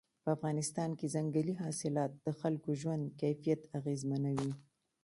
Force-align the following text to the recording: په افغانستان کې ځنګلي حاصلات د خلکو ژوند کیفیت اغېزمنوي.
په 0.23 0.29
افغانستان 0.35 0.89
کې 0.99 1.11
ځنګلي 1.15 1.53
حاصلات 1.63 2.11
د 2.25 2.27
خلکو 2.39 2.69
ژوند 2.81 3.03
کیفیت 3.21 3.61
اغېزمنوي. 3.79 4.51